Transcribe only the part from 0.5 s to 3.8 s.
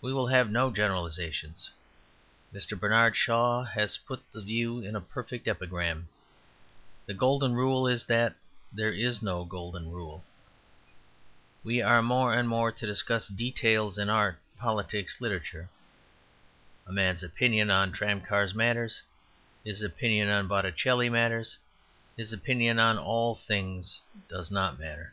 no generalizations. Mr. Bernard Shaw